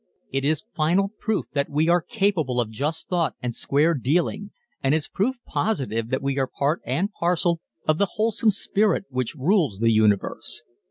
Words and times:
_It 0.31 0.43
is 0.43 0.65
final 0.75 1.09
proof 1.19 1.45
that 1.53 1.69
we 1.69 1.87
are 1.87 2.01
capable 2.01 2.59
of 2.59 2.71
just 2.71 3.07
thought 3.07 3.35
and 3.39 3.53
square 3.53 3.93
dealing, 3.93 4.49
and 4.81 4.95
is 4.95 5.07
proof 5.07 5.35
positive 5.45 6.09
that 6.09 6.23
we 6.23 6.39
are 6.39 6.47
part 6.47 6.81
and 6.87 7.11
parcel 7.13 7.61
of 7.87 7.99
the 7.99 8.07
wholesome 8.13 8.49
spirit 8.49 9.05
which 9.11 9.35
rules 9.35 9.77
the 9.77 9.91
universe. 9.91 10.63